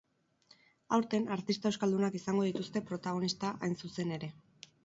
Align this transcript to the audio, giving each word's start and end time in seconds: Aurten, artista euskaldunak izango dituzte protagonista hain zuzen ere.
Aurten, 0.97 1.27
artista 1.35 1.71
euskaldunak 1.71 2.17
izango 2.21 2.49
dituzte 2.49 2.85
protagonista 2.89 3.55
hain 3.61 3.81
zuzen 3.83 4.19
ere. 4.21 4.35